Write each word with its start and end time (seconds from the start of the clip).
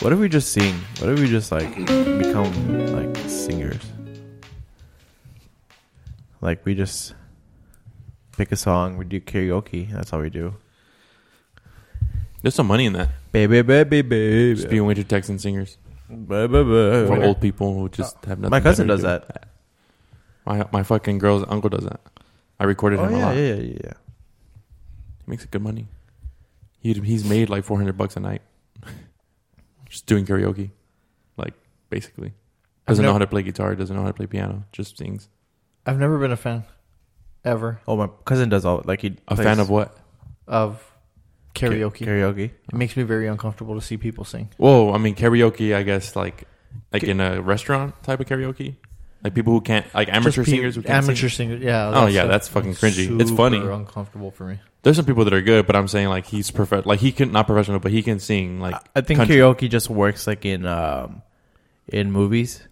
What 0.00 0.12
if 0.12 0.18
we 0.20 0.28
just 0.28 0.52
sing? 0.52 0.74
What 1.00 1.10
if 1.10 1.18
we 1.18 1.26
just 1.26 1.50
like 1.50 1.74
become 1.74 2.92
like 2.94 3.16
singers? 3.28 3.80
Like 6.40 6.64
we 6.64 6.76
just 6.76 7.14
pick 8.36 8.52
a 8.52 8.56
song, 8.56 8.98
we 8.98 9.04
do 9.04 9.20
karaoke. 9.20 9.90
That's 9.90 10.12
all 10.12 10.20
we 10.20 10.30
do. 10.30 10.54
There's 12.42 12.54
some 12.54 12.68
money 12.68 12.86
in 12.86 12.92
that. 12.92 13.08
Baby, 13.32 13.62
baby, 13.62 14.02
baby. 14.02 14.54
Just 14.54 14.68
winter 14.70 15.02
Texan 15.02 15.40
singers 15.40 15.76
Ba, 16.08 16.46
ba, 16.46 16.62
ba. 16.62 17.06
for 17.08 17.20
old 17.24 17.40
people 17.40 17.74
who 17.74 17.88
just 17.88 18.22
have 18.26 18.38
nothing. 18.38 18.50
My 18.50 18.60
cousin 18.60 18.86
better 18.86 19.02
to 19.02 19.02
does 19.08 19.20
do. 19.22 19.26
that. 19.26 19.48
My 20.46 20.68
my 20.70 20.82
fucking 20.84 21.18
girl's 21.18 21.44
uncle 21.48 21.70
does 21.70 21.84
that. 21.84 22.00
I 22.58 22.64
recorded 22.64 22.98
Oh 23.00 23.04
him 23.04 23.14
a 23.14 23.18
lot. 23.18 23.36
yeah, 23.36 23.54
yeah, 23.54 23.78
yeah. 23.84 23.92
He 25.24 25.30
makes 25.30 25.44
good 25.46 25.62
money. 25.62 25.88
He 26.80 26.92
he's 26.94 27.24
made 27.24 27.48
like 27.50 27.64
400 27.64 27.96
bucks 27.98 28.16
a 28.16 28.20
night, 28.20 28.42
just 29.88 30.06
doing 30.06 30.24
karaoke, 30.26 30.70
like 31.36 31.54
basically. 31.90 32.32
Doesn't 32.86 33.04
know 33.04 33.12
how 33.12 33.18
to 33.18 33.26
play 33.26 33.42
guitar. 33.42 33.74
Doesn't 33.74 33.94
know 33.96 34.02
how 34.02 34.08
to 34.08 34.14
play 34.14 34.26
piano. 34.26 34.64
Just 34.72 34.96
sings. 34.96 35.28
I've 35.84 35.98
never 35.98 36.18
been 36.18 36.30
a 36.32 36.36
fan, 36.36 36.64
ever, 37.44 37.80
Oh, 37.88 37.96
my 37.96 38.08
cousin 38.24 38.48
does 38.48 38.64
all 38.64 38.82
like 38.84 39.02
he 39.02 39.16
A 39.28 39.34
plays 39.34 39.46
fan 39.46 39.58
of 39.60 39.68
what? 39.70 39.96
of 40.46 40.82
karaoke. 41.54 42.06
Karaoke. 42.06 42.50
It 42.68 42.74
makes 42.74 42.96
me 42.96 43.02
very 43.02 43.26
uncomfortable 43.26 43.74
to 43.74 43.80
see 43.80 43.96
people 43.96 44.24
sing. 44.24 44.48
Whoa, 44.56 44.92
I 44.92 44.98
mean 44.98 45.14
karaoke. 45.16 45.74
I 45.74 45.82
guess 45.82 46.14
like 46.14 46.44
like 46.92 47.02
in 47.02 47.20
a 47.20 47.40
restaurant 47.42 48.00
type 48.04 48.20
of 48.20 48.26
karaoke, 48.26 48.76
like 49.26 49.34
people 49.34 49.52
who 49.52 49.60
can't 49.60 49.92
like 49.92 50.08
amateur 50.08 50.44
pe- 50.44 50.50
singers 50.52 50.76
who 50.76 50.82
can't 50.82 51.02
amateur 51.02 51.28
sing. 51.28 51.48
singers. 51.48 51.60
Yeah. 51.60 51.90
Oh, 51.92 52.06
yeah, 52.06 52.26
that's 52.26 52.46
fucking 52.46 52.74
cringy. 52.74 53.20
It's 53.20 53.32
funny. 53.32 53.58
super 53.58 53.72
Uncomfortable 53.72 54.30
for 54.30 54.44
me. 54.44 54.60
There's 54.84 54.94
some 54.94 55.04
people 55.04 55.24
that 55.24 55.34
are 55.34 55.42
good, 55.42 55.66
but 55.66 55.74
I'm 55.74 55.88
saying 55.88 56.08
like 56.08 56.26
he's 56.26 56.52
perfect. 56.52 56.86
like 56.86 57.00
he 57.00 57.10
can 57.10 57.32
not 57.32 57.48
professional, 57.48 57.80
but 57.80 57.90
he 57.90 58.04
can 58.04 58.20
sing 58.20 58.60
like 58.60 58.76
I 58.94 59.00
think 59.00 59.18
country. 59.18 59.38
karaoke 59.38 59.68
just 59.68 59.90
works 59.90 60.28
like 60.28 60.44
in 60.44 60.64
um 60.64 61.22
in 61.88 62.12
movies. 62.12 62.62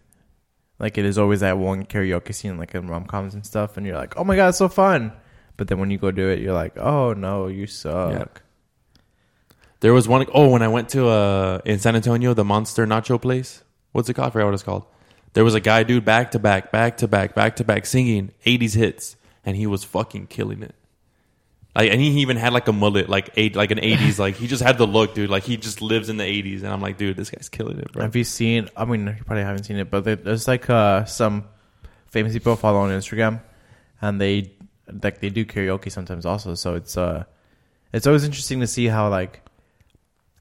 Like 0.78 0.96
it 0.96 1.04
is 1.04 1.18
always 1.18 1.40
that 1.40 1.58
one 1.58 1.86
karaoke 1.86 2.32
scene 2.32 2.56
like 2.56 2.72
in 2.76 2.86
rom 2.86 3.06
coms 3.06 3.34
and 3.34 3.44
stuff, 3.44 3.76
and 3.76 3.84
you're 3.84 3.96
like, 3.96 4.16
oh 4.16 4.22
my 4.22 4.36
god, 4.36 4.50
it's 4.50 4.58
so 4.58 4.68
fun. 4.68 5.12
But 5.56 5.66
then 5.66 5.80
when 5.80 5.90
you 5.90 5.98
go 5.98 6.12
do 6.12 6.28
it, 6.28 6.38
you're 6.38 6.54
like, 6.54 6.78
oh 6.78 7.14
no, 7.14 7.48
you 7.48 7.66
suck. 7.66 8.42
There 9.80 9.92
was 9.92 10.06
one 10.06 10.24
oh 10.32 10.50
when 10.50 10.62
I 10.62 10.68
went 10.68 10.90
to 10.90 11.08
uh 11.08 11.60
in 11.64 11.80
San 11.80 11.96
Antonio 11.96 12.32
the 12.32 12.44
Monster 12.44 12.86
Nacho 12.86 13.20
place. 13.20 13.64
What's 13.90 14.08
it 14.08 14.14
called? 14.14 14.28
I 14.28 14.30
forgot 14.30 14.44
what 14.44 14.54
it's 14.54 14.62
called. 14.62 14.84
There 15.34 15.44
was 15.44 15.54
a 15.54 15.60
guy, 15.60 15.82
dude, 15.82 16.04
back 16.04 16.30
to 16.32 16.38
back, 16.38 16.72
back 16.72 16.96
to 16.98 17.08
back, 17.08 17.34
back 17.34 17.56
to 17.56 17.64
back, 17.64 17.86
singing 17.86 18.32
'80s 18.46 18.74
hits, 18.74 19.16
and 19.44 19.56
he 19.56 19.66
was 19.66 19.84
fucking 19.84 20.28
killing 20.28 20.62
it. 20.62 20.74
Like, 21.74 21.90
and 21.90 22.00
he 22.00 22.08
even 22.20 22.36
had 22.36 22.52
like 22.52 22.68
a 22.68 22.72
mullet, 22.72 23.08
like 23.08 23.30
eight, 23.36 23.56
like 23.56 23.72
an 23.72 23.78
'80s, 23.78 24.18
like 24.20 24.36
he 24.36 24.46
just 24.46 24.62
had 24.62 24.78
the 24.78 24.86
look, 24.86 25.14
dude. 25.14 25.30
Like 25.30 25.42
he 25.42 25.56
just 25.56 25.82
lives 25.82 26.08
in 26.08 26.16
the 26.16 26.24
'80s, 26.24 26.62
and 26.62 26.68
I'm 26.68 26.80
like, 26.80 26.98
dude, 26.98 27.16
this 27.16 27.30
guy's 27.30 27.48
killing 27.48 27.78
it, 27.78 27.92
bro. 27.92 28.02
Have 28.02 28.14
you 28.14 28.22
seen? 28.22 28.68
I 28.76 28.84
mean, 28.84 29.06
you 29.06 29.24
probably 29.24 29.42
haven't 29.42 29.64
seen 29.64 29.76
it, 29.76 29.90
but 29.90 30.04
there's 30.04 30.46
like 30.46 30.70
uh, 30.70 31.04
some 31.04 31.46
famous 32.06 32.32
people 32.32 32.54
follow 32.54 32.78
on 32.78 32.90
Instagram, 32.90 33.42
and 34.00 34.20
they 34.20 34.52
like 35.02 35.18
they 35.20 35.30
do 35.30 35.44
karaoke 35.44 35.90
sometimes 35.90 36.24
also. 36.26 36.54
So 36.54 36.74
it's 36.74 36.96
uh, 36.96 37.24
it's 37.92 38.06
always 38.06 38.22
interesting 38.22 38.60
to 38.60 38.68
see 38.68 38.86
how 38.86 39.08
like 39.08 39.40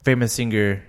famous 0.04 0.34
singer 0.34 0.84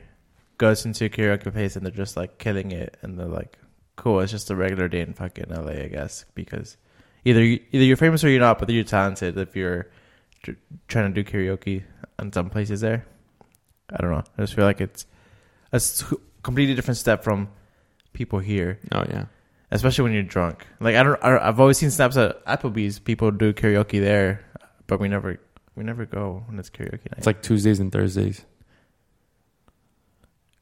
goes 0.59 0.85
into 0.85 1.07
a 1.07 1.09
karaoke 1.09 1.51
place 1.53 1.75
and 1.75 1.85
they're 1.85 1.93
just 1.93 2.19
like 2.19 2.37
killing 2.37 2.71
it, 2.73 2.99
and 3.01 3.19
they're 3.19 3.27
like, 3.27 3.57
cool. 3.97 4.21
It's 4.21 4.33
just 4.33 4.51
a 4.51 4.57
regular 4.57 4.89
day 4.89 5.01
in 5.01 5.15
fucking 5.15 5.47
LA, 5.51 5.73
I 5.85 5.89
guess, 5.89 6.25
because 6.35 6.77
either 7.25 7.43
you, 7.43 7.61
either 7.73 7.85
you're 7.85 7.97
famous 7.97 8.25
or 8.25 8.29
you're 8.29 8.41
not, 8.41 8.59
but 8.59 8.69
you're 8.71 8.85
talented 8.85 9.39
if 9.39 9.57
you're 9.57 9.91
tr- 10.43 10.53
trying 10.89 11.13
to 11.13 11.23
do 11.23 11.29
karaoke 11.29 11.83
in 12.19 12.33
some 12.33 12.51
places 12.51 12.81
there. 12.81 13.07
I 13.91 14.01
don't 14.01 14.11
know. 14.11 14.25
I 14.39 14.43
just 14.43 14.55
feel 14.55 14.65
like 14.65 14.81
it's 14.81 15.07
a 15.73 15.81
completely 16.43 16.75
different 16.75 16.99
step 16.99 17.23
from 17.25 17.49
people 18.13 18.39
here, 18.39 18.79
oh 18.93 19.05
yeah, 19.09 19.27
especially 19.71 20.05
when 20.05 20.13
you're 20.13 20.23
drunk. 20.23 20.67
Like 20.81 20.97
I 20.97 21.03
don't, 21.03 21.23
I 21.23 21.31
don't 21.31 21.43
I've 21.43 21.61
always 21.61 21.79
seen 21.79 21.91
snaps 21.91 22.17
at 22.17 22.45
Applebee's. 22.47 22.99
People 22.99 23.31
do 23.31 23.53
karaoke 23.53 24.01
there, 24.01 24.45
but 24.87 25.01
we 25.01 25.09
never, 25.09 25.39
we 25.77 25.85
never 25.85 26.07
go 26.07 26.45
when 26.47 26.59
it's 26.59 26.71
karaoke 26.71 27.11
night. 27.11 27.19
it's 27.19 27.27
like 27.27 27.43
Tuesdays 27.43 27.81
and 27.81 27.93
Thursdays. 27.93 28.45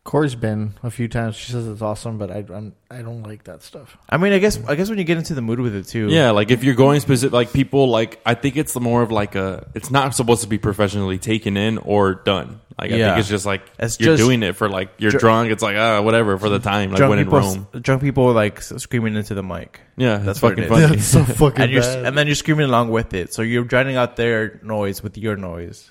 Corey's 0.05 0.35
been 0.35 0.75
a 0.83 0.91
few 0.91 1.07
times. 1.07 1.37
She 1.37 1.53
says 1.53 1.69
it's 1.69 1.81
awesome, 1.81 2.19
but 2.19 2.29
I 2.31 2.45
I'm, 2.53 2.75
I 2.91 3.03
don't 3.03 3.23
like 3.23 3.45
that 3.45 3.63
stuff. 3.63 3.97
I 4.11 4.17
mean, 4.17 4.33
I 4.33 4.41
guess, 4.41 4.59
I 4.67 4.75
guess 4.75 4.89
when 4.89 4.99
you 4.99 5.05
get 5.05 5.17
into 5.17 5.33
the 5.35 5.43
mood 5.43 5.61
with 5.61 5.77
it 5.77 5.87
too. 5.87 6.09
Yeah, 6.09 6.33
like 6.33 6.51
if 6.51 6.65
you're 6.65 6.75
going 6.75 6.99
specific, 6.99 7.33
like 7.33 7.53
people, 7.53 7.89
like 7.89 8.21
I 8.27 8.35
think 8.35 8.57
it's 8.57 8.73
the 8.73 8.81
more 8.81 9.03
of 9.03 9.13
like 9.13 9.37
a. 9.37 9.71
It's 9.75 9.93
not 9.93 10.13
supposed 10.17 10.43
to 10.43 10.49
be 10.49 10.59
professionally 10.59 11.19
taken 11.19 11.57
in 11.57 11.79
or 11.79 12.15
done. 12.17 12.61
Like 12.81 12.91
I 12.91 12.97
Yeah. 12.97 13.11
think 13.11 13.21
it's 13.21 13.29
just 13.29 13.47
like 13.47 13.63
It's 13.79 14.01
you're 14.01 14.15
just- 14.17 14.27
doing 14.27 14.43
it 14.43 14.57
for 14.57 14.69
like 14.69 14.91
you're 14.99 15.13
Dr- 15.13 15.21
drunk. 15.21 15.53
It's 15.53 15.63
like 15.63 15.77
ah 15.77 16.01
whatever 16.01 16.37
for 16.37 16.49
the 16.49 16.59
time. 16.59 16.91
Like 16.91 16.97
drunk 16.97 17.11
when 17.11 17.19
in 17.21 17.27
people, 17.27 17.39
Rome. 17.39 17.69
drunk 17.81 18.03
people 18.03 18.33
like 18.33 18.57
s- 18.59 18.73
screaming 18.83 19.15
into 19.15 19.35
the 19.35 19.43
mic, 19.45 19.81
Yeah, 19.97 20.15
That's 20.17 20.41
that's 20.41 20.43
what 20.43 20.49
fucking 20.57 20.65
it 20.65 20.69
funny. 20.69 20.97
is. 20.97 21.07
so 21.07 21.23
fucking 21.23 21.63
and 21.63 21.71
you're, 21.71 21.83
bad. 21.83 22.07
and 22.07 22.19
then 22.19 22.27
you're 22.27 22.35
screaming 22.35 22.67
along 22.67 22.89
with 22.91 23.15
it. 23.15 23.33
So 23.35 23.43
you're 23.43 23.63
drowning 23.63 23.95
out 23.95 24.17
their 24.17 24.59
noise 24.65 25.01
with 25.01 25.17
your 25.17 25.37
noise. 25.37 25.91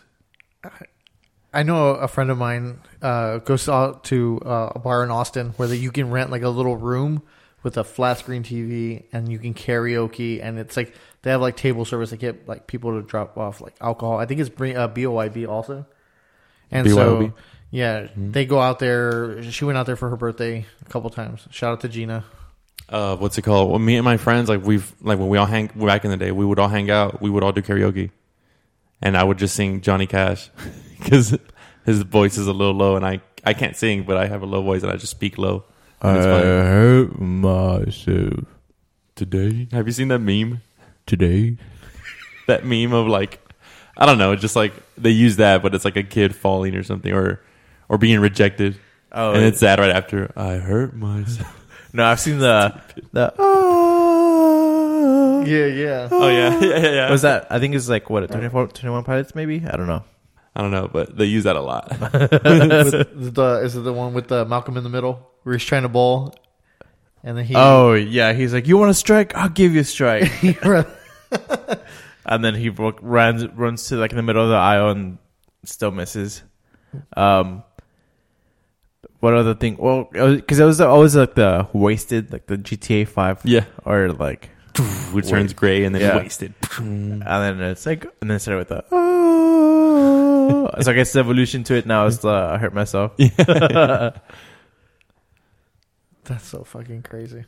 I 1.53 1.63
know 1.63 1.89
a 1.89 2.07
friend 2.07 2.31
of 2.31 2.37
mine 2.37 2.79
uh, 3.01 3.39
goes 3.39 3.67
out 3.67 4.05
to 4.05 4.39
uh, 4.45 4.71
a 4.75 4.79
bar 4.79 5.03
in 5.03 5.11
Austin 5.11 5.49
where 5.57 5.67
that 5.67 5.77
you 5.77 5.91
can 5.91 6.09
rent 6.09 6.31
like 6.31 6.43
a 6.43 6.49
little 6.49 6.77
room 6.77 7.23
with 7.63 7.77
a 7.77 7.83
flat 7.83 8.19
screen 8.19 8.43
TV 8.43 9.03
and 9.11 9.29
you 9.31 9.37
can 9.37 9.53
karaoke 9.53 10.41
and 10.41 10.57
it's 10.57 10.77
like 10.77 10.95
they 11.21 11.31
have 11.31 11.41
like 11.41 11.57
table 11.57 11.85
service. 11.85 12.09
They 12.09 12.17
get 12.17 12.47
like 12.47 12.67
people 12.67 12.99
to 12.99 13.05
drop 13.05 13.37
off 13.37 13.61
like 13.61 13.75
alcohol. 13.81 14.17
I 14.17 14.25
think 14.25 14.39
it's 14.39 14.49
bring 14.49 14.77
uh, 14.77 14.87
BYB 14.87 15.47
also. 15.47 15.85
And 16.71 16.89
so 16.89 17.17
BYOB? 17.17 17.33
yeah, 17.69 18.07
they 18.15 18.45
go 18.45 18.59
out 18.59 18.79
there. 18.79 19.43
She 19.43 19.65
went 19.65 19.77
out 19.77 19.85
there 19.85 19.97
for 19.97 20.09
her 20.09 20.17
birthday 20.17 20.65
a 20.85 20.89
couple 20.89 21.09
times. 21.09 21.45
Shout 21.51 21.73
out 21.73 21.81
to 21.81 21.89
Gina. 21.89 22.23
uh, 22.89 23.17
what's 23.17 23.37
it 23.37 23.41
called? 23.43 23.69
Well, 23.69 23.79
me 23.79 23.97
and 23.97 24.05
my 24.05 24.17
friends, 24.17 24.49
like 24.49 24.63
we've 24.63 24.93
like 25.01 25.19
when 25.19 25.27
we 25.27 25.37
all 25.37 25.45
hang 25.45 25.67
back 25.67 26.05
in 26.05 26.11
the 26.11 26.17
day, 26.17 26.31
we 26.31 26.45
would 26.45 26.59
all 26.59 26.69
hang 26.69 26.89
out. 26.89 27.21
We 27.21 27.29
would 27.29 27.43
all 27.43 27.51
do 27.51 27.61
karaoke, 27.61 28.09
and 29.01 29.17
I 29.17 29.23
would 29.23 29.37
just 29.37 29.55
sing 29.55 29.81
Johnny 29.81 30.07
Cash 30.07 30.49
because 30.99 31.37
his 31.85 32.01
voice 32.03 32.37
is 32.37 32.47
a 32.47 32.53
little 32.53 32.73
low, 32.75 32.95
and 32.95 33.05
I 33.05 33.21
I 33.43 33.53
can't 33.53 33.75
sing, 33.75 34.03
but 34.03 34.17
I 34.17 34.27
have 34.27 34.41
a 34.43 34.45
low 34.45 34.61
voice, 34.61 34.83
and 34.83 34.91
I 34.91 34.95
just 34.97 35.11
speak 35.11 35.37
low. 35.37 35.63
And 36.01 36.17
it's 36.17 36.25
hurt 36.25 37.19
myself 37.21 38.45
Today, 39.15 39.67
have 39.71 39.85
you 39.87 39.93
seen 39.93 40.07
that 40.07 40.19
meme? 40.19 40.61
today. 41.05 41.57
That 42.47 42.65
meme 42.65 42.93
of 42.93 43.07
like, 43.07 43.39
I 43.97 44.05
don't 44.05 44.17
know, 44.17 44.35
just 44.35 44.55
like 44.55 44.73
they 44.97 45.09
use 45.11 45.35
that, 45.37 45.61
but 45.61 45.75
it's 45.75 45.85
like 45.85 45.95
a 45.97 46.03
kid 46.03 46.35
falling 46.35 46.75
or 46.75 46.83
something, 46.83 47.11
or 47.13 47.41
or 47.89 47.97
being 47.97 48.19
rejected, 48.19 48.79
Oh, 49.11 49.33
and 49.33 49.43
it's 49.43 49.59
that 49.59 49.77
right 49.79 49.89
after 49.91 50.31
I 50.35 50.55
hurt 50.55 50.95
myself. 50.95 51.65
no, 51.93 52.05
I've 52.05 52.19
seen 52.19 52.39
the 52.39 52.81
the. 53.11 53.33
Oh, 53.37 53.70
Yeah, 55.45 55.65
yeah. 55.65 56.07
oh 56.11 56.27
yeah, 56.29 56.59
yeah, 56.61 56.77
yeah. 56.77 56.91
yeah. 56.91 57.11
was 57.11 57.23
that? 57.23 57.47
I 57.49 57.59
think 57.59 57.75
it's 57.75 57.89
like 57.89 58.09
what 58.09 58.29
24, 58.29 58.67
21 58.67 59.03
pilots, 59.03 59.35
maybe. 59.35 59.63
I 59.65 59.75
don't 59.77 59.87
know. 59.87 60.03
I 60.55 60.61
don't 60.61 60.71
know, 60.71 60.89
but 60.91 61.17
they 61.17 61.25
use 61.25 61.45
that 61.45 61.55
a 61.55 61.61
lot. 61.61 61.89
with 61.99 63.35
the, 63.35 63.61
is 63.63 63.75
it 63.75 63.81
the 63.81 63.93
one 63.93 64.13
with 64.13 64.27
the 64.27 64.45
Malcolm 64.45 64.75
in 64.75 64.83
the 64.83 64.89
middle 64.89 65.31
where 65.43 65.53
he's 65.53 65.63
trying 65.63 65.83
to 65.83 65.89
bowl 65.89 66.35
and 67.23 67.37
then 67.37 67.45
he 67.45 67.53
Oh 67.55 67.93
yeah, 67.93 68.33
he's 68.33 68.53
like, 68.53 68.67
"You 68.67 68.77
want 68.77 68.91
a 68.91 68.95
strike? 68.95 69.35
I'll 69.35 69.49
give 69.49 69.73
you 69.73 69.81
a 69.81 69.83
strike." 69.83 70.31
and 72.25 72.43
then 72.43 72.55
he 72.55 72.69
ro- 72.69 72.97
runs 73.01 73.47
runs 73.47 73.87
to 73.87 73.95
like 73.97 74.11
in 74.11 74.17
the 74.17 74.23
middle 74.23 74.43
of 74.43 74.49
the 74.49 74.55
aisle 74.55 74.89
and 74.89 75.17
still 75.63 75.91
misses. 75.91 76.41
Um, 77.15 77.63
what 79.19 79.35
other 79.35 79.53
thing? 79.53 79.77
Well, 79.77 80.09
because 80.11 80.59
it 80.59 80.65
was 80.65 80.81
always 80.81 81.15
like 81.15 81.35
the 81.35 81.67
wasted, 81.73 82.33
like 82.33 82.47
the 82.47 82.57
GTA 82.57 83.07
Five, 83.07 83.41
yeah, 83.43 83.65
or 83.85 84.11
like, 84.13 84.49
which 85.11 85.27
turns 85.29 85.53
gray 85.53 85.83
and 85.83 85.93
then 85.93 86.01
Yeah. 86.01 86.17
wasted. 86.17 86.53
and 86.77 87.21
then 87.21 87.61
it's 87.61 87.85
like, 87.85 88.05
and 88.21 88.29
then 88.29 88.37
it 88.37 88.39
started 88.39 88.59
with 88.59 88.69
the. 88.69 88.83
Oh. 88.91 90.69
so 90.81 90.91
I 90.91 90.93
guess 90.93 91.13
the 91.13 91.19
evolution 91.19 91.63
to 91.65 91.75
it 91.75 91.85
now 91.85 92.05
is 92.05 92.19
the 92.19 92.29
I 92.29 92.57
hurt 92.57 92.73
myself. 92.73 93.13
That's 93.17 94.19
so 96.45 96.63
fucking 96.63 97.03
crazy. 97.03 97.45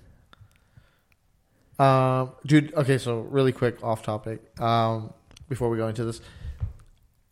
Um, 1.79 2.31
dude. 2.45 2.73
Okay, 2.73 2.97
so 2.97 3.21
really 3.21 3.51
quick 3.51 3.83
off 3.83 4.03
topic. 4.03 4.41
Um, 4.59 5.13
before 5.49 5.69
we 5.69 5.77
go 5.77 5.87
into 5.87 6.05
this, 6.05 6.21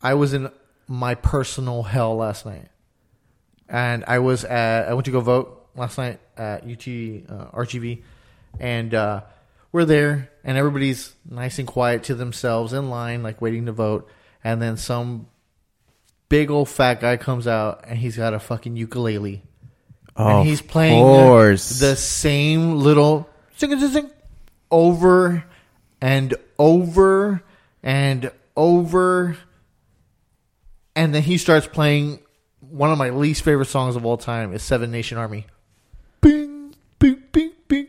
I 0.00 0.14
was 0.14 0.32
in 0.34 0.50
my 0.88 1.14
personal 1.14 1.82
hell 1.82 2.16
last 2.16 2.46
night, 2.46 2.68
and 3.68 4.04
I 4.06 4.18
was 4.20 4.44
at. 4.44 4.88
I 4.88 4.94
went 4.94 5.04
to 5.06 5.10
go 5.10 5.20
vote 5.20 5.68
last 5.74 5.98
night 5.98 6.20
at 6.36 6.62
UT 6.64 6.86
uh, 6.86 7.50
RGV, 7.56 8.02
and 8.60 8.94
uh, 8.94 9.22
we're 9.72 9.84
there, 9.84 10.30
and 10.44 10.56
everybody's 10.56 11.14
nice 11.28 11.58
and 11.58 11.66
quiet 11.66 12.04
to 12.04 12.14
themselves 12.14 12.72
in 12.72 12.90
line, 12.90 13.22
like 13.22 13.40
waiting 13.40 13.66
to 13.66 13.72
vote, 13.72 14.08
and 14.44 14.60
then 14.60 14.76
some 14.76 15.26
big 16.28 16.50
old 16.50 16.68
fat 16.68 17.00
guy 17.00 17.16
comes 17.16 17.46
out, 17.46 17.84
and 17.86 17.98
he's 17.98 18.16
got 18.16 18.34
a 18.34 18.38
fucking 18.38 18.76
ukulele 18.76 19.42
and 20.16 20.46
he's 20.46 20.62
playing 20.62 21.02
course. 21.02 21.80
the 21.80 21.96
same 21.96 22.76
little 22.76 23.28
sing 23.56 23.78
sing 23.78 23.90
sing 23.90 24.10
over 24.70 25.44
and 26.00 26.34
over 26.58 27.42
and 27.82 28.30
over. 28.56 29.36
And 30.94 31.14
then 31.14 31.22
he 31.22 31.38
starts 31.38 31.66
playing 31.66 32.20
one 32.60 32.90
of 32.90 32.98
my 32.98 33.10
least 33.10 33.42
favorite 33.42 33.66
songs 33.66 33.96
of 33.96 34.04
all 34.04 34.18
time 34.18 34.52
is 34.52 34.62
Seven 34.62 34.90
Nation 34.90 35.16
Army. 35.16 35.46
Bing, 36.20 36.74
bing, 36.98 37.22
bing, 37.32 37.52
bing. 37.66 37.81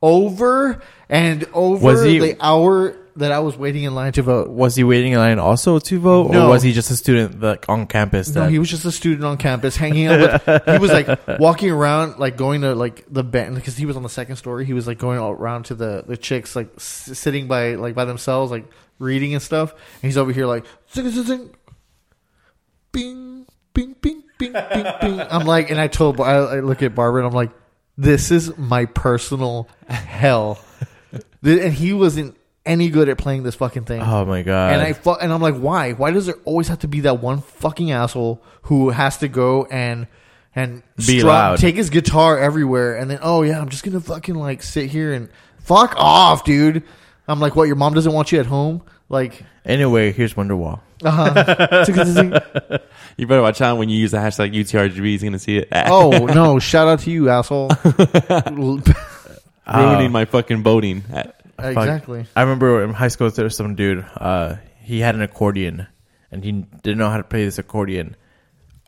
Over 0.00 0.80
and 1.08 1.44
over 1.52 1.84
Was 1.84 2.02
he- 2.04 2.18
the 2.18 2.36
hour 2.40 2.96
that 3.16 3.32
I 3.32 3.40
was 3.40 3.56
waiting 3.56 3.82
in 3.82 3.96
line 3.96 4.12
to 4.12 4.22
vote. 4.22 4.48
Was 4.48 4.76
he 4.76 4.84
waiting 4.84 5.10
in 5.12 5.18
line 5.18 5.40
also 5.40 5.80
to 5.80 5.98
vote, 5.98 6.30
No. 6.30 6.46
or 6.46 6.50
was 6.50 6.62
he 6.62 6.72
just 6.72 6.88
a 6.92 6.96
student 6.96 7.40
like 7.40 7.68
on 7.68 7.88
campus? 7.88 8.32
No, 8.32 8.42
that- 8.42 8.50
he 8.52 8.60
was 8.60 8.70
just 8.70 8.84
a 8.84 8.92
student 8.92 9.24
on 9.24 9.36
campus 9.38 9.76
hanging 9.76 10.06
out 10.06 10.46
with. 10.46 10.62
he 10.66 10.78
was 10.78 10.92
like 10.92 11.08
walking 11.40 11.70
around, 11.72 12.20
like 12.20 12.36
going 12.36 12.60
to 12.60 12.76
like 12.76 13.04
the 13.10 13.24
band 13.24 13.56
because 13.56 13.76
he 13.76 13.86
was 13.86 13.96
on 13.96 14.04
the 14.04 14.08
second 14.08 14.36
story. 14.36 14.64
He 14.64 14.72
was 14.72 14.86
like 14.86 14.98
going 14.98 15.18
all 15.18 15.32
around 15.32 15.64
to 15.64 15.74
the 15.74 16.04
the 16.06 16.16
chicks, 16.16 16.54
like 16.54 16.68
s- 16.76 17.10
sitting 17.18 17.48
by 17.48 17.74
like 17.74 17.96
by 17.96 18.04
themselves, 18.04 18.52
like 18.52 18.70
reading 19.00 19.34
and 19.34 19.42
stuff. 19.42 19.72
And 19.72 20.02
he's 20.02 20.16
over 20.16 20.30
here 20.30 20.46
like 20.46 20.64
zing 20.94 21.10
zing 21.10 21.24
zing, 21.24 21.50
bing 22.92 23.46
bing 23.74 23.96
bing 24.00 24.22
bing 24.38 24.52
bing 24.52 24.84
bing. 25.00 25.20
I'm 25.28 25.44
like, 25.44 25.70
and 25.70 25.80
I 25.80 25.88
told 25.88 26.20
I, 26.20 26.34
I 26.36 26.60
look 26.60 26.82
at 26.84 26.94
Barbara 26.94 27.22
and 27.24 27.28
I'm 27.28 27.34
like, 27.34 27.50
this 27.98 28.30
is 28.30 28.56
my 28.56 28.86
personal 28.86 29.68
hell. 29.88 30.58
And 31.42 31.72
he 31.74 31.92
wasn't 31.92 32.36
any 32.64 32.88
good 32.90 33.08
at 33.08 33.18
playing 33.18 33.42
this 33.42 33.54
fucking 33.56 33.84
thing. 33.84 34.00
oh 34.02 34.24
my 34.24 34.42
god! 34.42 34.72
And 34.74 34.82
I 34.82 34.92
fu- 34.92 35.12
and 35.14 35.32
I'm 35.32 35.40
like, 35.42 35.56
why? 35.56 35.92
Why 35.92 36.10
does 36.10 36.26
there 36.26 36.34
always 36.44 36.68
have 36.68 36.80
to 36.80 36.88
be 36.88 37.00
that 37.00 37.20
one 37.20 37.40
fucking 37.40 37.90
asshole 37.90 38.42
who 38.62 38.90
has 38.90 39.18
to 39.18 39.28
go 39.28 39.64
and 39.70 40.06
and 40.54 40.82
Be 40.96 41.18
strum- 41.20 41.26
loud. 41.28 41.58
take 41.58 41.76
his 41.76 41.90
guitar 41.90 42.38
everywhere, 42.38 42.96
and 42.96 43.10
then 43.10 43.18
oh 43.22 43.42
yeah, 43.42 43.60
I'm 43.60 43.68
just 43.68 43.84
gonna 43.84 44.00
fucking 44.00 44.34
like 44.34 44.62
sit 44.62 44.90
here 44.90 45.12
and 45.12 45.28
fuck 45.60 45.94
off, 45.96 46.44
dude. 46.44 46.82
I'm 47.26 47.40
like, 47.40 47.54
what? 47.56 47.64
Your 47.64 47.76
mom 47.76 47.94
doesn't 47.94 48.12
want 48.12 48.32
you 48.32 48.40
at 48.40 48.46
home? 48.46 48.82
Like, 49.08 49.42
anyway, 49.64 50.12
here's 50.12 50.34
Wonderwall. 50.34 50.80
uh 51.04 52.78
You 53.16 53.26
better 53.26 53.42
watch 53.42 53.60
out 53.60 53.78
when 53.78 53.88
you 53.88 53.96
use 53.98 54.12
the 54.12 54.18
hashtag 54.18 54.54
UTRGV. 54.54 55.04
He's 55.04 55.22
gonna 55.22 55.38
see 55.38 55.58
it. 55.58 55.68
oh 55.72 56.26
no! 56.26 56.58
Shout 56.58 56.88
out 56.88 57.00
to 57.00 57.10
you, 57.10 57.28
asshole. 57.28 57.70
ruining 59.74 60.12
my 60.12 60.24
fucking 60.24 60.62
voting. 60.62 61.04
exactly. 61.58 62.26
I 62.36 62.42
remember 62.42 62.82
in 62.84 62.92
high 62.92 63.08
school 63.08 63.30
there 63.30 63.44
was 63.44 63.56
some 63.56 63.74
dude. 63.74 64.04
Uh, 64.16 64.56
he 64.80 65.00
had 65.00 65.14
an 65.14 65.22
accordion, 65.22 65.86
and 66.30 66.44
he 66.44 66.52
didn't 66.52 66.98
know 66.98 67.10
how 67.10 67.16
to 67.16 67.24
play 67.24 67.44
this 67.44 67.58
accordion. 67.58 68.16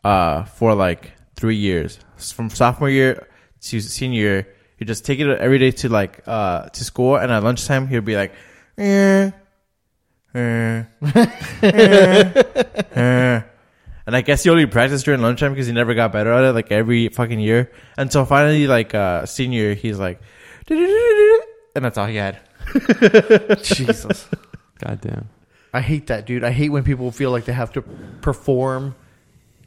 Uh, 0.03 0.45
for 0.45 0.73
like 0.73 1.11
three 1.35 1.57
years, 1.57 1.99
from 2.17 2.49
sophomore 2.49 2.89
year 2.89 3.27
to 3.61 3.79
senior 3.81 4.19
year, 4.19 4.47
he'd 4.77 4.87
just 4.87 5.05
take 5.05 5.19
it 5.19 5.27
every 5.39 5.59
day 5.59 5.71
to 5.71 5.89
like 5.89 6.21
uh 6.25 6.69
to 6.69 6.83
school, 6.83 7.15
and 7.17 7.31
at 7.31 7.43
lunchtime 7.43 7.87
he'd 7.87 8.05
be 8.05 8.15
like, 8.15 8.33
eh. 8.77 9.31
Eh. 10.33 10.83
Eh. 11.63 12.43
Eh. 12.93 13.41
and 14.05 14.15
I 14.15 14.21
guess 14.21 14.43
he 14.43 14.49
only 14.49 14.65
practiced 14.65 15.05
during 15.05 15.21
lunchtime 15.21 15.51
because 15.51 15.67
he 15.67 15.73
never 15.73 15.93
got 15.93 16.11
better 16.11 16.31
at 16.31 16.43
it. 16.45 16.53
Like 16.53 16.71
every 16.71 17.09
fucking 17.09 17.39
year, 17.39 17.71
until 17.97 18.25
finally 18.25 18.67
like 18.67 18.95
uh 18.95 19.25
senior, 19.25 19.73
he's 19.73 19.99
like, 19.99 20.21
and 20.69 21.85
that's 21.85 21.97
all 21.97 22.07
he 22.07 22.15
had. 22.15 22.39
Jesus. 23.63 24.27
Goddamn. 24.79 25.29
I 25.73 25.81
hate 25.81 26.07
that, 26.07 26.25
dude. 26.25 26.43
I 26.43 26.51
hate 26.51 26.69
when 26.69 26.83
people 26.83 27.11
feel 27.11 27.31
like 27.31 27.45
they 27.45 27.53
have 27.53 27.71
to 27.73 27.81
perform 28.21 28.95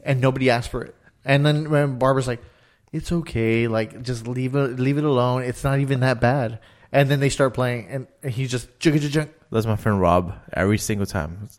and 0.03 0.21
nobody 0.21 0.49
asks 0.49 0.67
for 0.69 0.83
it. 0.83 0.95
And 1.23 1.45
then 1.45 1.69
when 1.69 1.97
Barbara's 1.97 2.27
like, 2.27 2.43
"It's 2.91 3.11
okay, 3.11 3.67
like 3.67 4.03
just 4.03 4.27
leave 4.27 4.55
it, 4.55 4.79
leave 4.79 4.97
it 4.97 5.03
alone. 5.03 5.43
It's 5.43 5.63
not 5.63 5.79
even 5.79 6.01
that 6.01 6.21
bad." 6.21 6.59
And 6.95 7.09
then 7.09 7.19
they 7.19 7.27
start 7.27 7.53
playing, 7.53 7.87
and, 7.89 8.07
and 8.23 8.31
he's 8.31 8.49
just 8.49 8.79
junk 8.79 9.01
junk 9.01 9.11
junk. 9.11 9.33
That's 9.51 9.65
my 9.65 9.75
friend 9.75 9.99
Rob. 9.99 10.33
Every 10.53 10.77
single 10.77 11.05
time, 11.05 11.49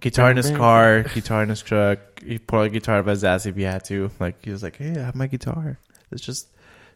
guitar 0.00 0.32
in 0.32 0.36
his 0.36 0.50
car, 0.50 1.04
guitar 1.04 1.44
in 1.44 1.50
his 1.50 1.62
truck. 1.62 2.00
He 2.20 2.38
pulled 2.40 2.66
a 2.66 2.68
guitar 2.68 2.96
out 2.96 3.00
of 3.00 3.06
his 3.06 3.22
ass 3.22 3.46
if 3.46 3.54
he 3.54 3.62
had 3.62 3.84
to. 3.84 4.10
Like 4.18 4.44
he 4.44 4.50
was 4.50 4.60
like, 4.64 4.78
"Hey, 4.78 4.90
I 4.98 5.04
have 5.04 5.14
my 5.14 5.28
guitar. 5.28 5.78
Let's 6.10 6.24
just 6.24 6.48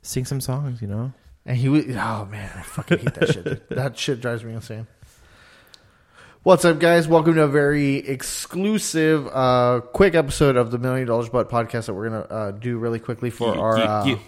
sing 0.03 0.25
some 0.25 0.41
songs," 0.41 0.83
you 0.83 0.89
know. 0.89 1.13
And 1.45 1.57
he 1.57 1.69
was, 1.69 1.85
oh 1.91 2.25
man, 2.29 2.51
I 2.57 2.63
fucking 2.63 2.99
hate 2.99 3.15
that 3.15 3.33
shit. 3.33 3.69
That 3.69 3.97
shit 3.97 4.21
drives 4.21 4.43
me 4.43 4.53
insane. 4.55 4.89
What's 6.43 6.65
up, 6.65 6.81
guys? 6.81 7.07
Welcome 7.07 7.35
to 7.35 7.43
a 7.45 7.49
very 7.49 7.99
exclusive, 7.99 9.29
uh, 9.33 9.81
quick 9.93 10.17
episode 10.17 10.57
of 10.57 10.73
the 10.73 10.79
Million 10.79 11.07
Dollars 11.07 11.29
Butt 11.29 11.51
podcast 11.51 11.87
that 11.87 11.95
we're 11.95 12.09
gonna 12.09 12.21
uh, 12.23 12.51
do 12.51 12.79
really 12.79 12.99
quickly 12.99 13.31
for 13.31 13.55
Ye- 13.55 13.61
our 13.61 13.79
ye- 13.79 13.85
uh, 13.85 14.05
ye- 14.07 14.19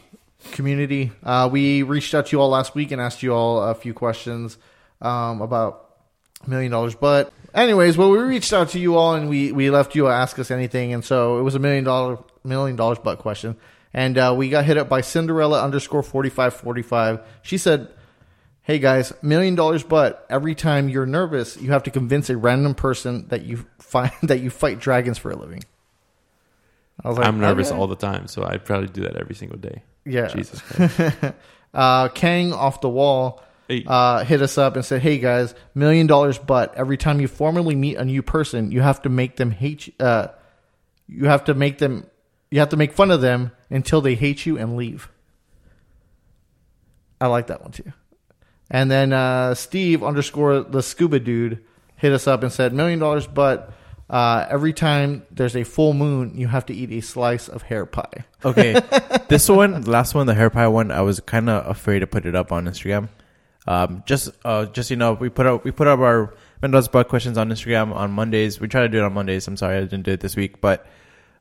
community. 0.52 1.12
Uh, 1.22 1.48
we 1.50 1.82
reached 1.82 2.14
out 2.14 2.26
to 2.26 2.36
you 2.36 2.40
all 2.40 2.48
last 2.48 2.74
week 2.74 2.90
and 2.90 3.00
asked 3.00 3.22
you 3.22 3.34
all 3.34 3.62
a 3.62 3.74
few 3.74 3.94
questions 3.94 4.58
um, 5.00 5.40
about 5.40 5.84
Million 6.46 6.70
Dollars 6.70 6.94
But 6.94 7.32
Anyways, 7.54 7.96
well, 7.96 8.10
we 8.10 8.18
reached 8.18 8.52
out 8.52 8.70
to 8.70 8.78
you 8.78 8.96
all 8.96 9.14
and 9.14 9.28
we 9.28 9.52
we 9.52 9.70
left 9.70 9.94
you 9.94 10.06
a 10.06 10.12
ask 10.12 10.38
us 10.38 10.50
anything, 10.50 10.92
and 10.92 11.04
so 11.04 11.38
it 11.38 11.42
was 11.42 11.54
a 11.54 11.58
million 11.58 11.84
dollar 11.84 12.18
million 12.44 12.76
dollars 12.76 12.98
butt 12.98 13.18
question, 13.18 13.56
and 13.92 14.18
uh, 14.18 14.34
we 14.36 14.50
got 14.50 14.64
hit 14.64 14.76
up 14.76 14.88
by 14.88 15.00
Cinderella 15.00 15.62
underscore 15.62 16.02
forty 16.02 16.28
five 16.28 16.54
forty 16.54 16.82
five. 16.82 17.20
She 17.42 17.58
said. 17.58 17.88
Hey 18.60 18.78
guys, 18.78 19.14
million 19.22 19.54
dollars 19.54 19.82
but 19.82 20.26
every 20.28 20.54
time 20.54 20.90
you're 20.90 21.06
nervous, 21.06 21.56
you 21.56 21.70
have 21.70 21.84
to 21.84 21.90
convince 21.90 22.28
a 22.28 22.36
random 22.36 22.74
person 22.74 23.26
that 23.28 23.40
you 23.40 23.64
find 23.78 24.12
that 24.24 24.40
you 24.40 24.50
fight 24.50 24.78
dragons 24.78 25.16
for 25.16 25.30
a 25.30 25.36
living. 25.36 25.64
I 27.02 27.08
was 27.08 27.16
like, 27.16 27.26
I'm 27.26 27.40
nervous 27.40 27.68
okay. 27.68 27.78
all 27.78 27.86
the 27.86 27.96
time, 27.96 28.26
so 28.28 28.44
I'd 28.44 28.66
probably 28.66 28.88
do 28.88 29.00
that 29.04 29.16
every 29.16 29.34
single 29.34 29.56
day. 29.56 29.84
Yeah. 30.08 30.28
Jesus 30.28 30.60
Christ. 30.62 31.24
uh, 31.74 32.08
Kang 32.08 32.52
off 32.52 32.80
the 32.80 32.88
wall 32.88 33.42
Hey. 33.68 33.84
uh, 33.86 34.24
hit 34.24 34.40
us 34.40 34.56
up 34.56 34.76
and 34.76 34.84
said, 34.84 35.02
"Hey 35.02 35.18
guys, 35.18 35.54
million 35.74 36.06
dollars 36.06 36.38
but 36.38 36.74
every 36.74 36.96
time 36.96 37.20
you 37.20 37.28
formally 37.28 37.74
meet 37.76 37.96
a 37.98 38.04
new 38.04 38.22
person, 38.22 38.70
you 38.72 38.80
have 38.80 39.02
to 39.02 39.10
make 39.10 39.36
them 39.36 39.50
hate. 39.50 39.88
You, 39.88 39.92
uh, 40.00 40.28
you 41.06 41.26
have 41.26 41.44
to 41.44 41.54
make 41.54 41.76
them. 41.78 42.06
You 42.50 42.60
have 42.60 42.70
to 42.70 42.76
make 42.78 42.92
fun 42.94 43.10
of 43.10 43.20
them 43.20 43.50
until 43.68 44.00
they 44.00 44.14
hate 44.14 44.46
you 44.46 44.56
and 44.56 44.76
leave." 44.76 45.10
I 47.20 47.26
like 47.26 47.48
that 47.48 47.60
one 47.62 47.72
too. 47.72 47.92
And 48.70 48.90
then 48.90 49.12
uh, 49.12 49.54
Steve 49.54 50.02
underscore 50.04 50.60
the 50.60 50.82
scuba 50.82 51.18
dude 51.20 51.62
hit 51.96 52.12
us 52.12 52.26
up 52.26 52.42
and 52.42 52.52
said, 52.52 52.72
million 52.72 52.98
dollars, 53.00 53.26
but 53.26 53.72
uh, 54.10 54.46
every 54.48 54.72
time 54.72 55.26
there's 55.30 55.54
a 55.54 55.64
full 55.64 55.92
moon, 55.92 56.32
you 56.36 56.48
have 56.48 56.66
to 56.66 56.74
eat 56.74 56.90
a 56.92 57.00
slice 57.00 57.48
of 57.48 57.62
hair 57.62 57.84
pie. 57.84 58.24
Okay, 58.44 58.80
this 59.28 59.48
one, 59.48 59.82
the 59.82 59.90
last 59.90 60.14
one, 60.14 60.26
the 60.26 60.34
hair 60.34 60.50
pie 60.50 60.68
one, 60.68 60.90
I 60.90 61.02
was 61.02 61.20
kind 61.20 61.50
of 61.50 61.66
afraid 61.66 62.00
to 62.00 62.06
put 62.06 62.24
it 62.24 62.34
up 62.34 62.50
on 62.50 62.66
Instagram. 62.66 63.08
Um, 63.66 64.02
just, 64.06 64.30
uh, 64.44 64.64
just 64.64 64.90
you 64.90 64.96
know, 64.96 65.12
we 65.12 65.28
put 65.28 65.46
up 65.46 65.62
we 65.64 65.72
put 65.72 65.86
up 65.86 65.98
our 65.98 66.34
Mendoza 66.62 66.90
Butt 66.90 67.08
questions 67.08 67.36
on 67.36 67.50
Instagram 67.50 67.94
on 67.94 68.10
Mondays. 68.10 68.58
We 68.58 68.68
try 68.68 68.80
to 68.80 68.88
do 68.88 68.98
it 68.98 69.04
on 69.04 69.12
Mondays. 69.12 69.46
I'm 69.46 69.58
sorry 69.58 69.76
I 69.76 69.80
didn't 69.80 70.04
do 70.04 70.12
it 70.12 70.20
this 70.20 70.36
week, 70.36 70.60
but 70.60 70.86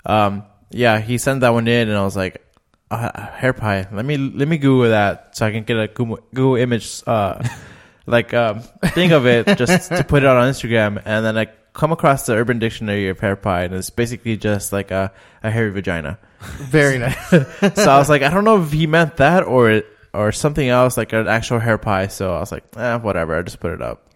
um, 0.06 0.44
yeah, 0.70 1.00
he 1.00 1.18
sent 1.18 1.42
that 1.42 1.54
one 1.54 1.68
in, 1.70 1.88
and 1.88 1.98
I 1.98 2.04
was 2.04 2.18
like, 2.18 2.44
uh, 2.92 3.28
hair 3.32 3.54
pie. 3.54 3.88
Let 3.92 4.06
me 4.06 4.18
let 4.18 4.48
me 4.48 4.58
Google 4.58 4.90
that 4.90 5.38
so 5.38 5.46
I 5.46 5.52
can 5.52 5.64
get 5.64 5.78
a 5.78 5.88
Google, 5.88 6.20
Google 6.34 6.56
image, 6.58 7.02
uh, 7.08 7.48
like 8.06 8.34
um, 8.34 8.62
thing 8.94 9.14
of 9.14 9.26
it, 9.26 9.58
just 9.58 9.90
to 9.90 10.04
put 10.04 10.24
it 10.24 10.26
out 10.28 10.38
on 10.38 10.52
Instagram, 10.52 11.02
and 11.06 11.26
then 11.26 11.38
I 11.38 11.48
come 11.78 11.92
across 11.92 12.26
the 12.26 12.34
Urban 12.34 12.58
Dictionary 12.58 13.08
of 13.08 13.20
hair 13.20 13.36
pie, 13.36 13.64
and 13.64 13.74
it's 13.74 13.92
basically 13.92 14.36
just 14.36 14.74
like 14.74 14.90
a, 14.90 15.14
a 15.44 15.52
hairy 15.52 15.70
vagina. 15.70 16.18
Very 16.40 16.98
nice. 16.98 17.16
So 17.32 17.92
I 17.92 17.98
was 18.00 18.10
like, 18.10 18.24
I 18.24 18.30
don't 18.30 18.44
know 18.44 18.62
if 18.62 18.72
he 18.72 18.88
meant 18.88 19.18
that 19.18 19.44
or 19.44 19.84
or 20.14 20.32
something 20.32 20.68
else, 20.68 20.98
like 20.98 21.14
an 21.14 21.28
actual 21.28 21.60
hair 21.60 21.78
pie. 21.78 22.08
So 22.08 22.36
I 22.36 22.40
was 22.40 22.52
like, 22.52 22.64
eh, 22.76 22.98
whatever. 22.98 23.38
I 23.38 23.44
just 23.44 23.60
put 23.60 23.72
it 23.72 23.82
up. 23.82 24.10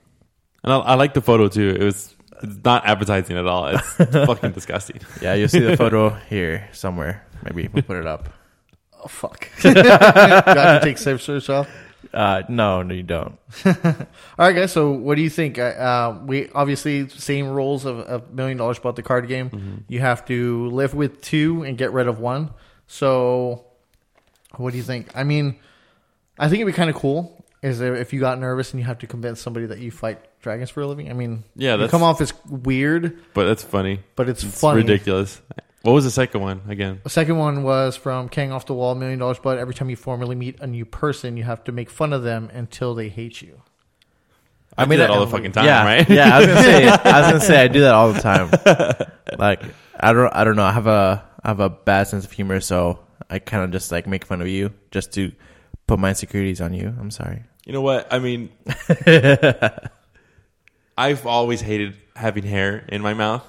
And 0.63 0.73
I, 0.73 0.77
I 0.79 0.93
like 0.95 1.13
the 1.13 1.21
photo 1.21 1.47
too. 1.47 1.69
It 1.79 1.83
was 1.83 2.15
it's 2.41 2.57
not 2.65 2.85
advertising 2.87 3.37
at 3.37 3.45
all. 3.45 3.67
It's 3.67 3.87
fucking 3.97 4.51
disgusting. 4.51 4.99
Yeah, 5.21 5.35
you'll 5.35 5.47
see 5.47 5.59
the 5.59 5.77
photo 5.77 6.09
here 6.09 6.67
somewhere. 6.73 7.25
Maybe 7.43 7.69
we'll 7.71 7.83
put 7.83 7.97
it 7.97 8.07
up. 8.07 8.29
Oh 9.03 9.07
fuck! 9.07 9.47
you 9.63 9.73
have 9.73 10.45
to 10.45 10.79
take 10.83 10.97
safe 10.97 11.21
search 11.21 11.49
off. 11.49 11.67
Uh, 12.13 12.43
no, 12.49 12.81
no, 12.83 12.93
you 12.93 13.03
don't. 13.03 13.37
All 13.65 13.73
right, 14.37 14.53
guys. 14.55 14.71
So, 14.73 14.91
what 14.91 15.15
do 15.15 15.21
you 15.21 15.29
think? 15.29 15.57
Uh, 15.57 16.17
we 16.25 16.49
obviously 16.49 17.07
same 17.09 17.47
rules 17.47 17.85
of, 17.85 17.99
a 17.99 18.21
million 18.33 18.57
dollars 18.57 18.77
about 18.79 18.95
the 18.97 19.03
card 19.03 19.27
game. 19.27 19.85
You 19.87 19.99
have 20.01 20.25
to 20.25 20.67
live 20.69 20.93
with 20.93 21.21
two 21.21 21.63
and 21.63 21.77
get 21.77 21.93
rid 21.93 22.07
of 22.07 22.19
one. 22.19 22.51
So, 22.87 23.65
what 24.57 24.71
do 24.71 24.77
you 24.77 24.83
think? 24.83 25.07
I 25.15 25.23
mean, 25.23 25.55
I 26.37 26.49
think 26.49 26.61
it'd 26.61 26.73
be 26.73 26.75
kind 26.75 26.89
of 26.89 26.95
cool. 26.97 27.37
Is 27.61 27.79
if 27.79 28.11
you 28.11 28.19
got 28.19 28.39
nervous 28.39 28.71
and 28.73 28.79
you 28.79 28.87
have 28.87 28.97
to 28.99 29.07
convince 29.07 29.39
somebody 29.39 29.67
that 29.67 29.77
you 29.77 29.91
fight 29.91 30.19
dragons 30.41 30.71
for 30.71 30.81
a 30.81 30.87
living? 30.87 31.11
I 31.11 31.13
mean, 31.13 31.43
Yeah, 31.55 31.75
you 31.75 31.87
come 31.87 32.01
off 32.01 32.19
as 32.19 32.33
weird, 32.49 33.19
But 33.35 33.45
that's 33.45 33.63
funny. 33.63 33.99
but 34.15 34.27
it's, 34.27 34.43
It's 34.43 34.59
funny. 34.59 34.77
ridiculous. 34.81 35.39
What 35.83 35.93
was 35.93 36.03
the 36.03 36.11
second 36.11 36.41
one 36.41 36.61
again? 36.67 37.01
The 37.03 37.09
second 37.09 37.37
one 37.37 37.63
was 37.63 37.95
from 37.95 38.29
Kang 38.29 38.51
Off 38.51 38.67
the 38.67 38.73
Wall, 38.73 38.93
Million 38.93 39.17
Dollars 39.17 39.39
But 39.41 39.57
Every 39.57 39.73
time 39.73 39.89
you 39.89 39.95
formally 39.95 40.35
meet 40.35 40.59
a 40.59 40.67
new 40.67 40.85
person, 40.85 41.37
you 41.37 41.43
have 41.43 41.63
to 41.63 41.71
make 41.71 41.89
fun 41.89 42.13
of 42.13 42.21
them 42.23 42.51
until 42.53 42.93
they 42.93 43.09
hate 43.09 43.41
you. 43.41 43.61
I, 44.77 44.85
mean 44.85 44.99
that 44.99 45.09
all 45.09 45.25
the 45.25 45.31
fucking 45.31 45.51
time, 45.51 45.65
yeah, 45.65 45.83
right? 45.83 46.09
yeah. 46.09 46.35
I 46.35 46.39
was 46.39 46.47
gonna 46.47 46.61
say, 46.61 46.87
I 46.87 47.21
was 47.21 47.31
gonna 47.31 47.39
say, 47.41 47.61
I 47.63 47.67
do 47.67 47.81
that 47.81 47.93
all 47.93 48.13
the 48.13 48.21
time. 48.21 49.07
Like, 49.37 49.63
I 49.97 50.11
don't, 50.11 50.33
I 50.35 50.43
don't 50.43 50.57
know. 50.57 50.63
I 50.65 50.73
have 50.73 50.87
a, 50.87 51.23
I 51.41 51.47
have 51.47 51.61
a 51.61 51.69
bad 51.69 52.07
sense 52.07 52.25
of 52.25 52.31
humor, 52.33 52.59
so 52.59 52.99
I 53.29 53.39
kind 53.39 53.63
of 53.63 53.71
just 53.71 53.89
like 53.89 54.05
make 54.05 54.25
fun 54.25 54.41
of 54.41 54.47
you 54.49 54.73
just 54.91 55.13
to 55.13 55.31
put 55.87 55.99
my 55.99 56.09
insecurities 56.09 56.59
on 56.59 56.73
you. 56.73 56.93
I'm 56.99 57.11
sorry. 57.11 57.43
You 57.65 57.71
know 57.71 57.81
what? 57.81 58.11
I 58.11 58.19
mean, 58.19 58.49
I've 60.97 61.25
always 61.25 61.61
hated 61.61 61.95
having 62.13 62.43
hair 62.43 62.85
in 62.89 63.01
my 63.01 63.13
mouth. 63.13 63.45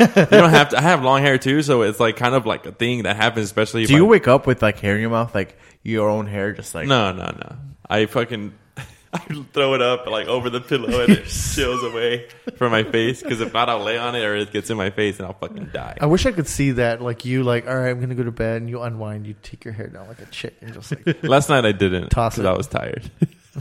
you 0.16 0.24
don't 0.38 0.50
have 0.50 0.70
to. 0.70 0.78
I 0.78 0.82
have 0.82 1.02
long 1.02 1.20
hair 1.22 1.38
too, 1.38 1.62
so 1.62 1.82
it's 1.82 1.98
like 2.00 2.16
kind 2.16 2.34
of 2.34 2.46
like 2.46 2.66
a 2.66 2.72
thing 2.72 3.02
that 3.04 3.16
happens, 3.16 3.46
especially. 3.46 3.82
if 3.82 3.88
Do 3.88 3.94
you 3.96 4.04
I- 4.06 4.08
wake 4.08 4.28
up 4.28 4.46
with 4.46 4.62
like 4.62 4.78
hair 4.78 4.94
in 4.94 5.00
your 5.00 5.10
mouth, 5.10 5.34
like 5.34 5.58
your 5.82 6.08
own 6.08 6.26
hair, 6.26 6.52
just 6.52 6.74
like 6.74 6.86
No, 6.88 7.12
no, 7.12 7.24
no. 7.26 7.56
I 7.88 8.06
fucking 8.06 8.52
I 9.12 9.18
throw 9.54 9.72
it 9.74 9.80
up 9.80 10.06
like 10.06 10.28
over 10.28 10.50
the 10.50 10.60
pillow 10.60 11.00
and 11.02 11.10
it 11.14 11.24
chills 11.28 11.82
away 11.82 12.28
from 12.56 12.70
my 12.72 12.82
face 12.84 13.22
because 13.22 13.40
if 13.40 13.52
not, 13.54 13.68
I'll 13.70 13.82
lay 13.82 13.96
on 13.96 14.14
it 14.14 14.22
or 14.22 14.36
it 14.36 14.52
gets 14.52 14.68
in 14.68 14.76
my 14.76 14.90
face 14.90 15.18
and 15.18 15.26
I'll 15.26 15.32
fucking 15.32 15.70
die. 15.72 15.96
I 16.00 16.06
wish 16.06 16.26
I 16.26 16.32
could 16.32 16.46
see 16.46 16.72
that. 16.72 17.00
Like 17.00 17.24
you, 17.24 17.42
like 17.42 17.66
all 17.66 17.74
right, 17.76 17.88
I'm 17.88 18.00
gonna 18.00 18.14
go 18.14 18.24
to 18.24 18.30
bed, 18.32 18.58
and 18.60 18.68
you 18.68 18.82
unwind, 18.82 19.26
you 19.26 19.34
take 19.42 19.64
your 19.64 19.72
hair 19.72 19.86
down 19.86 20.08
like 20.08 20.20
a 20.20 20.26
chick, 20.26 20.56
and 20.60 20.74
just 20.74 20.90
like 20.92 21.22
Last 21.22 21.48
night 21.48 21.64
I 21.64 21.72
didn't 21.72 22.10
Toss 22.10 22.38
it. 22.38 22.44
I 22.46 22.52
was 22.52 22.66
tired. 22.66 23.10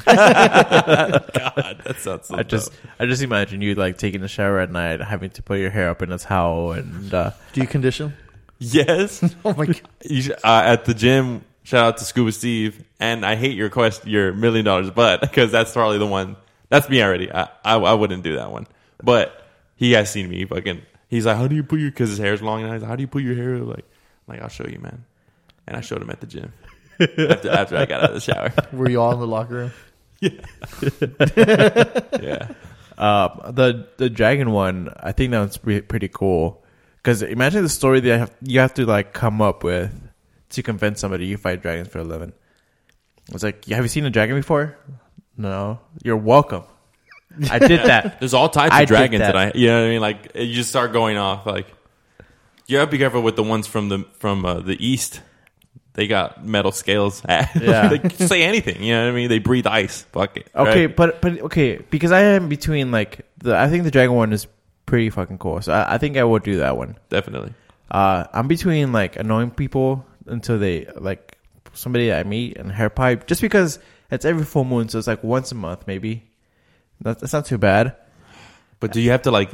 God, 0.06 1.82
that 1.84 1.96
sounds 2.00 2.28
so 2.28 2.36
I 2.38 2.44
just 2.44 2.72
dumb. 2.72 2.92
I 3.00 3.06
just 3.06 3.22
imagine 3.22 3.62
you 3.62 3.76
like 3.76 3.98
taking 3.98 4.24
a 4.24 4.28
shower 4.28 4.60
at 4.60 4.72
night, 4.72 5.02
having 5.02 5.30
to 5.32 5.44
put 5.44 5.60
your 5.60 5.70
hair 5.70 5.90
up 5.90 6.02
in 6.02 6.12
a 6.12 6.18
towel, 6.18 6.72
and 6.72 7.14
uh, 7.14 7.32
do 7.54 7.62
you 7.62 7.68
condition? 7.68 8.14
yes. 8.60 9.24
Oh 9.46 9.54
my 9.54 9.66
god! 9.66 9.82
You 10.04 10.22
should, 10.22 10.36
uh, 10.44 10.62
at 10.66 10.86
the 10.86 10.94
gym. 10.94 11.44
Shout 11.64 11.84
out 11.86 11.98
to 11.98 12.06
Scuba 12.06 12.32
Steve, 12.32 12.82
and 13.00 13.26
I 13.26 13.36
hate 13.36 13.56
your 13.58 13.70
quest, 13.70 14.08
your 14.08 14.32
million 14.34 14.64
dollars, 14.64 14.90
but 14.90 15.20
because 15.20 15.52
that's 15.52 15.74
probably 15.74 15.98
the 15.98 16.08
one. 16.08 16.38
That's 16.70 16.88
me 16.90 17.02
already. 17.04 17.32
I, 17.32 17.50
I 17.64 17.76
I 17.76 17.94
wouldn't 17.94 18.24
do 18.24 18.36
that 18.36 18.52
one, 18.52 18.68
but 19.04 19.46
he 19.76 19.92
has 19.94 20.10
seen 20.10 20.30
me 20.30 20.46
fucking. 20.46 20.82
He's 21.10 21.26
like, 21.26 21.38
how 21.38 21.48
do 21.48 21.56
you 21.56 21.64
put 21.64 21.80
your? 21.80 21.92
Because 21.92 22.10
his 22.10 22.20
hair's 22.20 22.42
long, 22.42 22.62
and 22.62 22.72
I 22.72 22.74
was 22.76 22.84
like, 22.84 22.90
how 22.90 22.96
do 22.96 23.02
you 23.02 23.08
put 23.08 23.24
your 23.24 23.36
hair? 23.36 23.58
Like, 23.60 23.86
I'm 24.28 24.34
like 24.36 24.42
I'll 24.42 24.50
show 24.50 24.66
you, 24.68 24.80
man. 24.80 25.04
And 25.68 25.76
I 25.76 25.82
showed 25.82 26.02
him 26.02 26.10
at 26.10 26.22
the 26.22 26.28
gym 26.28 26.54
after, 27.00 27.50
after 27.50 27.78
I 27.78 27.86
got 27.86 28.02
out 28.04 28.10
of 28.10 28.14
the 28.16 28.22
shower. 28.22 28.54
Were 28.72 28.90
you 28.90 29.02
all 29.02 29.12
in 29.12 29.20
the 29.20 29.28
locker 29.28 29.54
room? 29.54 29.72
Yeah, 32.22 32.50
uh, 32.98 33.52
the 33.52 33.88
the 33.98 34.10
dragon 34.10 34.52
one, 34.52 34.90
I 35.00 35.12
think 35.12 35.32
that 35.32 35.40
one's 35.40 35.58
pre- 35.58 35.82
pretty 35.82 36.08
cool. 36.08 36.64
Because 36.98 37.22
imagine 37.22 37.64
the 37.64 37.70
story 37.70 38.00
that 38.00 38.08
you 38.08 38.18
have, 38.18 38.34
you 38.42 38.60
have 38.60 38.74
to 38.76 38.86
like 38.86 39.14
come 39.14 39.42
up 39.42 39.64
with 39.64 39.92
to 40.50 40.64
convince 40.64 41.00
somebody 41.00 41.26
you 41.26 41.38
fight 41.38 41.62
dragons 41.62 41.88
for 41.88 42.00
a 42.00 42.04
living. 42.04 42.34
It's 43.32 43.44
like, 43.44 43.66
have 43.66 43.84
you 43.84 43.90
seen 43.90 44.06
a 44.06 44.10
dragon 44.10 44.36
before? 44.36 44.78
No. 45.38 45.80
You're 46.04 46.18
welcome. 46.18 46.64
I 47.52 47.60
did 47.60 47.82
that. 47.82 48.20
there's 48.20 48.34
all 48.34 48.50
types 48.50 48.74
I 48.74 48.82
of 48.82 48.88
dragons 48.88 49.20
that. 49.20 49.34
that. 49.34 49.56
I, 49.56 49.58
you 49.58 49.68
know 49.68 49.80
what 49.82 49.86
I 49.86 49.90
mean. 49.90 50.02
Like 50.02 50.32
you 50.36 50.54
just 50.54 50.70
start 50.70 50.92
going 50.94 51.18
off. 51.18 51.46
Like 51.46 51.68
you 52.66 52.78
have 52.78 52.88
to 52.88 52.92
be 52.92 52.98
careful 52.98 53.22
with 53.22 53.36
the 53.36 53.44
ones 53.44 53.68
from 53.68 53.90
the 53.90 54.06
from 54.20 54.46
uh, 54.46 54.60
the 54.62 54.84
east. 54.86 55.22
They 55.98 56.06
got 56.06 56.46
metal 56.46 56.72
scales. 56.72 57.24
Yeah. 57.28 57.88
they 57.90 57.98
can 57.98 58.12
say 58.28 58.44
anything. 58.44 58.84
You 58.84 58.94
know 58.94 59.06
what 59.06 59.10
I 59.10 59.16
mean? 59.16 59.30
They 59.30 59.40
breathe 59.40 59.66
ice. 59.66 60.04
Fuck 60.12 60.38
it. 60.38 60.48
Okay, 60.56 60.86
right? 60.86 60.96
but 60.96 61.22
but 61.22 61.42
okay, 61.42 61.78
because 61.90 62.12
I 62.12 62.22
am 62.22 62.50
between 62.50 62.92
like 62.92 63.26
the 63.40 63.58
I 63.58 63.68
think 63.68 63.84
the 63.84 63.90
dragon 63.90 64.16
one 64.16 64.32
is 64.32 64.46
pretty 64.86 65.10
fucking 65.10 65.40
cool. 65.40 65.60
So 65.62 65.74
I, 65.74 65.96
I 65.96 65.98
think 65.98 66.16
I 66.16 66.24
would 66.24 66.44
do 66.44 66.58
that 66.58 66.78
one. 66.78 66.98
definitely. 67.10 67.54
Uh, 67.90 68.26
I'm 68.32 68.48
between 68.48 68.92
like 68.92 69.16
annoying 69.16 69.50
people 69.50 70.06
until 70.28 70.60
they 70.60 70.86
like 70.96 71.40
somebody 71.74 72.14
I 72.14 72.22
meet 72.24 72.58
and 72.58 72.72
hair 72.72 72.92
pipe, 72.92 73.26
just 73.26 73.42
because 73.42 73.80
it's 74.12 74.24
every 74.24 74.46
full 74.46 74.66
moon, 74.66 74.90
so 74.90 75.00
it's 75.00 75.08
like 75.08 75.24
once 75.24 75.52
a 75.52 75.56
month 75.56 75.88
maybe. 75.88 76.30
That's, 77.02 77.22
that's 77.22 77.34
not 77.34 77.46
too 77.48 77.58
bad. 77.58 77.96
But 78.80 78.92
do 78.92 79.02
you 79.02 79.10
have 79.12 79.24
to 79.24 79.32
like? 79.32 79.50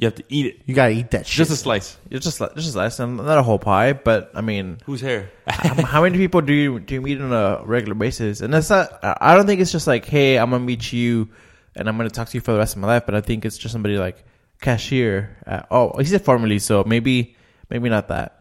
You 0.00 0.06
have 0.06 0.14
to 0.14 0.24
eat 0.30 0.46
it. 0.46 0.62
You 0.64 0.74
gotta 0.74 0.92
eat 0.92 1.10
that 1.10 1.26
shit. 1.26 1.36
Just 1.36 1.50
a 1.50 1.56
slice. 1.56 1.98
It's 2.08 2.24
just 2.24 2.40
like- 2.40 2.54
just 2.54 2.74
less, 2.74 2.98
and 3.00 3.20
um, 3.20 3.26
not 3.26 3.36
a 3.36 3.42
whole 3.42 3.58
pie, 3.58 3.92
but 3.92 4.30
I 4.34 4.40
mean, 4.40 4.78
Whose 4.86 5.02
hair? 5.02 5.30
how, 5.46 5.74
how 5.84 6.02
many 6.02 6.16
people 6.16 6.40
do 6.40 6.54
you 6.54 6.80
do 6.80 6.94
you 6.94 7.02
meet 7.02 7.20
on 7.20 7.34
a 7.34 7.60
regular 7.66 7.94
basis? 7.94 8.40
And 8.40 8.54
that's 8.54 8.70
not. 8.70 8.98
I 9.04 9.16
I 9.20 9.34
don't 9.36 9.44
think 9.46 9.60
it's 9.60 9.70
just 9.72 9.86
like, 9.86 10.06
hey, 10.06 10.38
I'm 10.38 10.48
gonna 10.48 10.64
meet 10.64 10.90
you, 10.90 11.28
and 11.76 11.86
I'm 11.86 11.98
gonna 11.98 12.08
talk 12.08 12.30
to 12.30 12.34
you 12.34 12.40
for 12.40 12.52
the 12.52 12.58
rest 12.58 12.76
of 12.76 12.80
my 12.80 12.88
life. 12.88 13.04
But 13.04 13.14
I 13.14 13.20
think 13.20 13.44
it's 13.44 13.58
just 13.58 13.72
somebody 13.72 13.98
like 13.98 14.24
cashier. 14.62 15.36
At, 15.44 15.66
oh, 15.70 15.98
he 15.98 16.06
said 16.06 16.24
formerly, 16.24 16.60
so 16.60 16.82
maybe 16.82 17.36
maybe 17.68 17.90
not 17.90 18.08
that. 18.08 18.39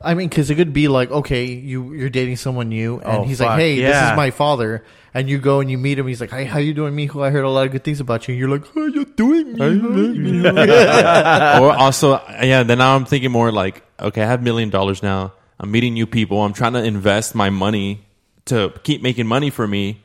I 0.00 0.14
mean, 0.14 0.28
because 0.28 0.48
it 0.48 0.54
could 0.54 0.72
be 0.72 0.86
like, 0.86 1.10
okay, 1.10 1.46
you 1.46 1.92
you're 1.92 2.10
dating 2.10 2.36
someone 2.36 2.68
new, 2.68 3.00
and 3.00 3.18
Oh, 3.18 3.22
he's 3.24 3.38
fuck, 3.38 3.48
like, 3.48 3.58
hey, 3.58 3.76
this 3.76 3.90
yeah. 3.90 4.12
is 4.12 4.16
my 4.16 4.30
father, 4.30 4.84
and 5.12 5.28
you 5.28 5.38
go 5.38 5.58
and 5.58 5.68
you 5.68 5.76
meet 5.76 5.98
him. 5.98 6.06
He's 6.06 6.20
like, 6.20 6.30
hey, 6.30 6.44
how 6.44 6.60
you 6.60 6.72
doing, 6.72 6.94
Mijo? 6.94 7.20
I 7.20 7.30
heard 7.30 7.44
a 7.44 7.50
lot 7.50 7.66
of 7.66 7.72
good 7.72 7.82
things 7.82 7.98
about 7.98 8.28
you. 8.28 8.32
And 8.34 8.38
you're 8.38 8.48
like, 8.48 8.72
how 8.74 8.86
you 8.86 9.04
doing, 9.04 9.56
Mijo? 9.56 11.58
or 11.60 11.72
also, 11.72 12.22
yeah. 12.42 12.62
Then 12.62 12.78
now 12.78 12.94
I'm 12.94 13.06
thinking 13.06 13.32
more 13.32 13.50
like, 13.50 13.82
okay, 13.98 14.22
I 14.22 14.26
have 14.26 14.40
million 14.42 14.70
dollars 14.70 15.02
now. 15.02 15.32
I'm 15.58 15.72
meeting 15.72 15.94
new 15.94 16.06
people. 16.06 16.44
I'm 16.44 16.52
trying 16.52 16.74
to 16.74 16.84
invest 16.84 17.34
my 17.34 17.50
money 17.50 18.04
to 18.46 18.72
keep 18.84 19.02
making 19.02 19.26
money 19.26 19.50
for 19.50 19.66
me. 19.66 20.00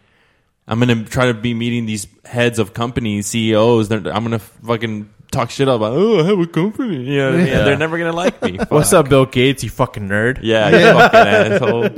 I'm 0.68 0.80
gonna 0.80 1.04
try 1.04 1.28
to 1.28 1.36
be 1.36 1.54
meeting 1.54 1.86
these 1.86 2.08
heads 2.26 2.58
of 2.58 2.74
companies, 2.74 3.28
CEOs. 3.28 3.90
They're, 3.90 4.00
I'm 4.00 4.24
gonna 4.24 4.40
fucking 4.40 5.13
talk 5.34 5.50
shit 5.50 5.68
about. 5.68 5.94
Oh, 5.94 6.20
I 6.22 6.24
have 6.28 6.40
a 6.40 6.48
company. 6.48 7.04
You 7.04 7.18
know 7.18 7.26
what 7.32 7.34
I 7.36 7.38
mean? 7.40 7.48
Yeah. 7.48 7.64
They're 7.64 7.78
never 7.78 7.98
gonna 7.98 8.14
like 8.14 8.42
me. 8.42 8.58
What's 8.70 8.94
up, 8.94 9.10
Bill 9.10 9.26
Gates? 9.26 9.64
You 9.64 9.70
fucking 9.70 10.08
nerd. 10.08 10.40
Yeah, 10.42 10.70
you 10.70 10.94
fucking 11.00 11.20
asshole. 11.20 11.90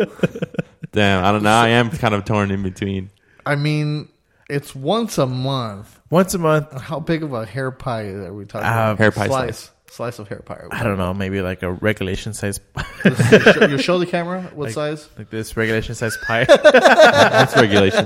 Damn, 0.91 1.23
I 1.25 1.31
don't 1.31 1.43
know. 1.43 1.49
I 1.51 1.69
am 1.69 1.89
kind 1.91 2.13
of 2.15 2.25
torn 2.25 2.51
in 2.51 2.63
between. 2.63 3.09
I 3.45 3.55
mean, 3.55 4.09
it's 4.49 4.73
once 4.73 5.17
a 5.17 5.25
month. 5.27 5.99
Once 6.09 6.33
a 6.33 6.37
month. 6.39 6.71
How 6.81 6.99
big 6.99 7.21
of 7.23 7.33
a 7.33 7.45
hair 7.45 7.71
pie 7.71 8.07
are 8.07 8.33
we 8.33 8.45
talking 8.45 8.67
Uh, 8.67 8.71
about? 8.71 8.97
hair 8.99 9.11
pie 9.11 9.27
slice, 9.27 9.71
slice 9.89 10.19
of 10.19 10.27
hair 10.27 10.39
pie. 10.39 10.55
Are 10.55 10.69
we 10.71 10.77
I 10.77 10.83
don't 10.83 10.97
know, 10.97 11.13
maybe 11.13 11.41
like 11.41 11.61
a 11.63 11.71
regulation 11.71 12.33
size, 12.33 12.59
you, 13.05 13.15
show, 13.15 13.65
you 13.67 13.77
show 13.77 13.99
the 13.99 14.05
camera 14.05 14.43
what 14.53 14.71
size? 14.71 15.09
like 15.17 15.29
this 15.29 15.57
regulation 15.57 15.95
size 15.95 16.17
pie. 16.25 16.45
That's 16.45 17.55
regulation. 17.55 18.05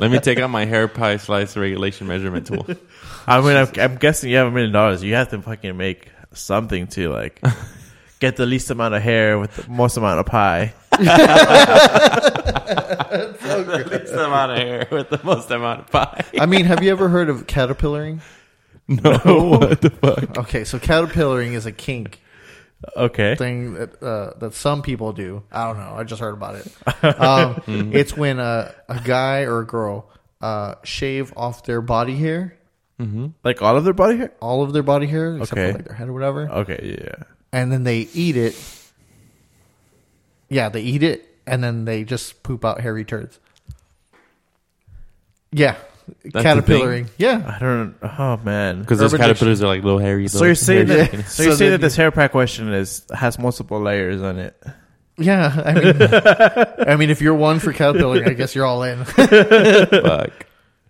Let 0.00 0.10
me 0.10 0.18
take 0.18 0.38
out 0.38 0.50
my 0.50 0.64
hair 0.66 0.88
pie 0.88 1.16
slice 1.16 1.56
regulation 1.56 2.06
measurement 2.06 2.46
tool. 2.48 2.66
I 3.26 3.40
mean, 3.40 3.56
I'm, 3.56 3.68
I'm 3.78 3.96
guessing 3.96 4.30
you 4.30 4.36
have 4.36 4.46
a 4.48 4.50
million 4.50 4.72
dollars. 4.72 5.02
You 5.02 5.14
have 5.14 5.30
to 5.30 5.42
fucking 5.42 5.76
make 5.76 6.10
something 6.32 6.86
to 6.88 7.08
like 7.10 7.40
get 8.20 8.36
the 8.36 8.46
least 8.46 8.70
amount 8.70 8.94
of 8.94 9.02
hair 9.02 9.38
with 9.38 9.54
the 9.56 9.68
most 9.70 9.96
amount 9.96 10.20
of 10.20 10.26
pie. 10.26 10.74
Least 12.66 14.12
amount 14.12 14.52
of 14.52 14.58
hair 14.58 14.88
with 14.90 15.10
the 15.10 15.20
most 15.24 15.50
amount 15.50 15.80
of 15.80 15.90
pie. 15.90 16.24
I 16.38 16.46
mean, 16.46 16.64
have 16.64 16.82
you 16.82 16.90
ever 16.90 17.08
heard 17.08 17.28
of 17.28 17.46
caterpillaring? 17.46 18.20
No, 18.88 19.18
what 19.58 19.80
the 19.80 19.90
fuck? 19.90 20.38
Okay, 20.38 20.64
so 20.64 20.78
caterpillaring 20.78 21.52
is 21.52 21.66
a 21.66 21.72
kink 21.72 22.20
Okay. 22.96 23.34
thing 23.34 23.74
that 23.74 24.02
uh, 24.02 24.34
that 24.38 24.54
some 24.54 24.82
people 24.82 25.12
do. 25.12 25.42
I 25.50 25.64
don't 25.66 25.78
know. 25.78 25.94
I 25.96 26.04
just 26.04 26.20
heard 26.20 26.34
about 26.34 26.56
it. 26.56 27.20
Um, 27.20 27.92
It's 27.92 28.16
when 28.16 28.38
a, 28.38 28.74
a 28.88 29.00
guy 29.00 29.42
or 29.42 29.60
a 29.60 29.66
girl 29.66 30.10
uh, 30.40 30.74
shave 30.84 31.32
off 31.36 31.64
their 31.64 31.80
body 31.80 32.16
hair, 32.16 32.56
Mm-hmm. 33.00 33.26
Like 33.44 33.60
all 33.62 33.76
of 33.76 33.84
their 33.84 33.92
body 33.92 34.16
hair? 34.16 34.32
all 34.40 34.62
of 34.62 34.72
their 34.72 34.82
body 34.82 35.06
hair, 35.06 35.36
except 35.36 35.52
Okay. 35.52 35.70
for 35.72 35.78
like 35.78 35.84
their 35.86 35.94
head 35.96 36.08
or 36.08 36.12
whatever, 36.12 36.48
Okay, 36.48 36.98
yeah. 37.04 37.24
and 37.52 37.70
then 37.70 37.84
they 37.84 38.08
eat 38.14 38.36
it. 38.36 38.56
Yeah, 40.48 40.68
they 40.70 40.80
eat 40.82 41.02
it, 41.02 41.26
and 41.46 41.62
then 41.62 41.84
they 41.84 42.04
just 42.04 42.42
poop 42.42 42.64
out 42.64 42.80
hairy 42.80 43.04
turds. 43.04 43.38
Yeah, 45.52 45.76
That's 46.24 46.44
caterpillaring. 46.44 47.08
Yeah, 47.18 47.42
I 47.56 47.58
don't. 47.62 47.94
Oh 48.02 48.36
man. 48.44 48.80
Because 48.80 48.98
those 48.98 49.12
Urban 49.14 49.26
caterpillars 49.26 49.62
are 49.62 49.66
like 49.66 49.82
little 49.82 49.98
hairy. 49.98 50.28
So 50.28 50.44
you're 50.44 50.54
saying 50.54 50.86
hairy 50.88 51.00
that? 51.02 51.10
chicken. 51.10 51.26
So 51.26 51.42
you're 51.42 51.52
So 51.52 51.58
saying 51.58 51.70
then 51.72 51.80
that 51.80 51.86
this 51.86 51.96
hair 51.96 52.10
pack 52.10 52.32
question 52.32 52.72
is 52.72 53.04
has 53.14 53.38
multiple 53.38 53.80
layers 53.80 54.22
on 54.22 54.38
it? 54.38 54.60
yeah. 55.18 55.62
I 55.64 55.74
mean, 55.74 56.88
I 56.88 56.96
mean, 56.96 57.10
if 57.10 57.20
you're 57.20 57.34
one 57.34 57.58
for 57.58 57.72
caterpillaring, 57.72 58.28
I 58.28 58.34
guess 58.34 58.54
you're 58.54 58.66
all 58.66 58.82
in. 58.82 59.04
Fuck. 59.04 60.46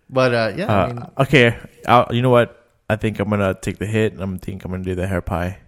But 0.09 0.33
uh, 0.33 0.53
yeah, 0.55 0.73
I 0.73 0.87
mean, 0.87 0.97
Uh, 0.99 1.09
okay. 1.23 1.57
I'll, 1.87 2.07
you 2.11 2.21
know 2.21 2.29
what? 2.29 2.53
I 2.89 2.95
think 2.95 3.19
I'm 3.19 3.29
gonna 3.29 3.53
take 3.53 3.77
the 3.79 3.85
hit. 3.85 4.13
and 4.13 4.21
I'm 4.21 4.37
think 4.39 4.63
I'm 4.63 4.71
gonna 4.71 4.83
do 4.83 4.95
the 4.95 5.07
hair 5.07 5.21
pie 5.21 5.59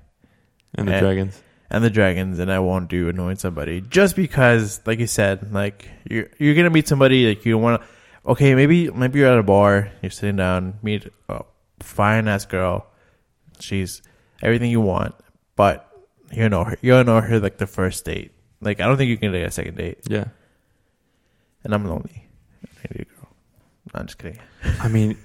And 0.75 0.87
the 0.87 0.93
Eh. 0.95 0.99
dragons. 1.01 1.41
and 1.69 1.83
the 1.83 1.89
dragons, 1.89 2.39
and 2.39 2.51
I 2.51 2.59
won't 2.59 2.89
do 2.89 3.09
annoying 3.09 3.35
somebody 3.37 3.81
just 3.81 4.15
because, 4.15 4.79
like 4.85 4.99
you 4.99 5.07
said, 5.07 5.51
like 5.53 5.87
you're 6.09 6.27
you're 6.39 6.55
gonna 6.55 6.69
meet 6.69 6.87
somebody 6.87 7.27
like 7.27 7.45
you 7.45 7.57
want 7.57 7.81
to. 7.81 7.87
Okay, 8.31 8.55
maybe 8.55 8.89
maybe 8.91 9.19
you're 9.19 9.27
at 9.31 9.37
a 9.39 9.43
bar, 9.43 9.91
you're 10.01 10.09
sitting 10.11 10.35
down, 10.37 10.79
meet 10.81 11.07
a 11.27 11.43
fine 11.81 12.27
ass 12.27 12.45
girl. 12.45 12.87
She's 13.59 14.01
everything 14.41 14.71
you 14.71 14.79
want, 14.81 15.15
but 15.55 15.85
you 16.31 16.47
know 16.47 16.63
her. 16.63 16.77
You 16.81 16.91
don't 16.93 17.05
know 17.07 17.19
her 17.21 17.39
like 17.39 17.57
the 17.57 17.67
first 17.67 18.05
date. 18.05 18.31
Like 18.61 18.79
I 18.79 18.87
don't 18.87 18.95
think 18.97 19.09
you 19.09 19.17
can 19.17 19.31
get 19.33 19.43
a 19.47 19.51
second 19.51 19.75
date, 19.77 19.99
Yeah. 20.07 20.25
and 21.63 21.73
I'm 21.73 21.83
lonely. 21.85 22.27
I'm 23.93 24.05
just 24.05 24.17
kidding. 24.17 24.39
I 24.81 24.87
mean, 24.87 25.17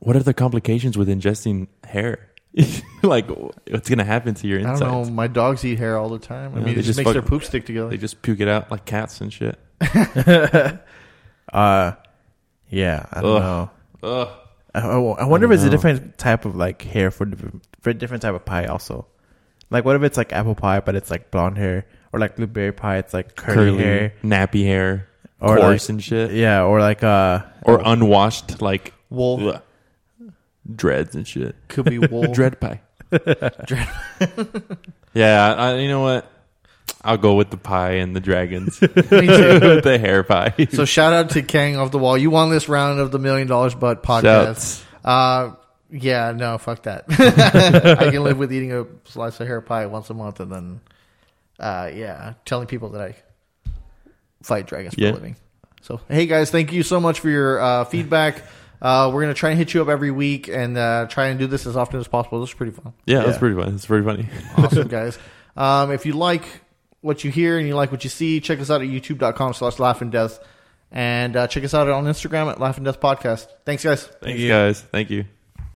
what 0.00 0.16
are 0.16 0.22
the 0.22 0.34
complications 0.34 0.96
with 0.98 1.08
ingesting 1.08 1.68
hair? 1.84 2.28
like, 3.02 3.28
what's 3.70 3.88
gonna 3.88 4.04
happen 4.04 4.34
to 4.34 4.46
your 4.46 4.60
I 4.60 4.78
don't 4.78 4.80
know. 4.80 5.04
My 5.10 5.26
dogs 5.26 5.64
eat 5.64 5.78
hair 5.78 5.96
all 5.96 6.08
the 6.10 6.18
time. 6.18 6.54
I 6.54 6.58
Yeah, 6.58 6.64
mean, 6.64 6.74
they 6.74 6.80
it 6.80 6.84
just 6.84 6.86
just 6.88 6.98
makes 6.98 7.12
their 7.12 7.22
fuck- 7.22 7.30
poop 7.30 7.44
stick 7.44 7.64
together. 7.66 7.88
They 7.88 7.96
just 7.96 8.20
puke 8.22 8.40
it 8.40 8.48
out 8.48 8.70
like 8.70 8.84
cats 8.84 9.20
and 9.20 9.32
shit. 9.32 9.58
Uh, 11.52 11.92
yeah, 12.70 13.04
I 13.12 13.20
don't 13.20 13.42
Ugh. 13.42 13.42
know. 14.02 14.08
Ugh. 14.08 14.28
I, 14.74 14.78
I 14.80 14.94
I 14.96 15.24
wonder 15.26 15.46
if 15.46 15.50
don't 15.50 15.52
it's 15.52 15.62
a 15.62 15.66
know. 15.66 15.70
different 15.72 16.16
type 16.18 16.44
of 16.46 16.56
like 16.56 16.80
hair 16.82 17.10
for 17.10 17.26
different, 17.26 17.66
for 17.80 17.90
a 17.90 17.94
different 17.94 18.22
type 18.22 18.34
of 18.34 18.44
pie 18.46 18.64
also. 18.66 19.06
Like 19.70 19.84
what 19.84 19.96
if 19.96 20.02
it's 20.02 20.16
like 20.16 20.32
apple 20.32 20.54
pie 20.54 20.80
but 20.80 20.94
it's 20.94 21.10
like 21.10 21.30
blonde 21.30 21.58
hair 21.58 21.86
or 22.12 22.20
like 22.20 22.36
blueberry 22.36 22.72
pie 22.72 22.98
it's 22.98 23.12
like 23.12 23.36
curly, 23.36 23.76
hair 23.76 24.14
nappy 24.22 24.64
hair. 24.64 25.08
Or 25.42 25.56
coarse 25.56 25.88
like, 25.88 25.88
and 25.90 26.02
shit, 26.02 26.32
yeah, 26.32 26.62
or 26.62 26.80
like 26.80 27.02
uh, 27.02 27.42
or 27.62 27.80
unwashed 27.84 28.62
like 28.62 28.94
Wool 29.10 29.50
ugh, 29.50 29.62
dreads 30.74 31.14
and 31.14 31.26
shit. 31.26 31.56
could 31.68 31.84
be 31.84 31.98
wool. 31.98 32.32
Dread 32.32 32.60
pie. 32.60 32.80
yeah, 35.12 35.54
I, 35.54 35.76
you 35.78 35.88
know 35.88 36.00
what? 36.00 36.30
I'll 37.04 37.18
go 37.18 37.34
with 37.34 37.50
the 37.50 37.56
pie 37.56 37.94
and 37.94 38.14
the 38.14 38.20
dragons. 38.20 38.80
Me 38.80 38.88
too. 38.88 39.58
with 39.60 39.84
the 39.84 39.98
hair 40.00 40.22
pie. 40.22 40.54
So 40.70 40.84
shout 40.84 41.12
out 41.12 41.30
to 41.30 41.42
Kang 41.42 41.76
off 41.76 41.90
the 41.90 41.98
wall. 41.98 42.16
You 42.16 42.30
won 42.30 42.50
this 42.50 42.68
round 42.68 43.00
of 43.00 43.10
the 43.10 43.18
Million 43.18 43.48
Dollars 43.48 43.74
Butt 43.74 44.02
podcast. 44.02 44.22
Shouts. 44.22 44.84
Uh, 45.04 45.50
yeah, 45.90 46.32
no, 46.32 46.58
fuck 46.58 46.84
that. 46.84 47.04
I 47.10 48.10
can 48.10 48.22
live 48.22 48.38
with 48.38 48.52
eating 48.52 48.72
a 48.72 48.86
slice 49.04 49.40
of 49.40 49.46
hair 49.46 49.60
pie 49.60 49.86
once 49.86 50.08
a 50.10 50.14
month 50.14 50.40
and 50.40 50.50
then, 50.50 50.80
uh, 51.58 51.90
yeah, 51.92 52.34
telling 52.44 52.66
people 52.66 52.90
that 52.90 53.02
I 53.02 53.16
fight 54.42 54.66
dragons 54.66 54.94
for 54.94 55.00
Yeah. 55.00 55.10
a 55.10 55.14
living. 55.14 55.36
So, 55.82 56.00
hey 56.08 56.26
guys, 56.26 56.50
thank 56.50 56.72
you 56.72 56.82
so 56.82 57.00
much 57.00 57.20
for 57.20 57.28
your 57.28 57.60
uh, 57.60 57.84
feedback. 57.84 58.42
Uh, 58.80 59.10
we're 59.12 59.20
gonna 59.22 59.34
try 59.34 59.50
and 59.50 59.58
hit 59.58 59.74
you 59.74 59.82
up 59.82 59.88
every 59.88 60.10
week 60.10 60.48
and 60.48 60.76
uh, 60.78 61.06
try 61.08 61.26
and 61.28 61.38
do 61.38 61.46
this 61.46 61.66
as 61.66 61.76
often 61.76 61.98
as 62.00 62.08
possible. 62.08 62.40
This 62.40 62.50
is 62.50 62.54
pretty 62.54 62.72
fun. 62.72 62.92
Yeah, 63.06 63.22
that's 63.24 63.38
pretty 63.38 63.56
fun. 63.56 63.74
It's 63.74 63.86
pretty 63.86 64.04
funny. 64.04 64.28
Awesome, 64.56 64.88
guys. 65.00 65.18
Um, 65.56 65.90
if 65.92 66.06
you 66.06 66.12
like 66.14 66.44
what 67.00 67.24
you 67.24 67.30
hear 67.30 67.58
and 67.58 67.66
you 67.66 67.74
like 67.74 67.90
what 67.92 68.04
you 68.04 68.10
see, 68.10 68.40
check 68.40 68.60
us 68.60 68.70
out 68.70 68.80
at 68.80 68.88
youtube.com 68.88 69.54
slash 69.54 69.78
laugh 69.78 70.00
and 70.02 70.10
death. 70.12 70.38
And 70.94 71.36
uh, 71.36 71.46
check 71.46 71.64
us 71.64 71.74
out 71.74 71.88
on 71.88 72.04
Instagram 72.04 72.50
at 72.50 72.60
laugh 72.60 72.76
and 72.76 72.84
death 72.84 73.00
podcast. 73.00 73.46
Thanks, 73.64 73.82
guys. 73.82 74.04
Thanks, 74.20 74.38
you. 74.40 74.48
guys. 74.48 74.82
Thank 74.82 75.10
you. 75.10 75.24